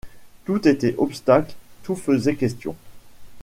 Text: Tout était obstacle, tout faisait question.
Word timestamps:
Tout 0.45 0.67
était 0.67 0.95
obstacle, 0.97 1.53
tout 1.83 1.93
faisait 1.95 2.33
question. 2.33 2.75